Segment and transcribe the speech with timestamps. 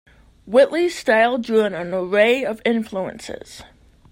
[0.47, 3.61] Whitley's style drew on an array of influences.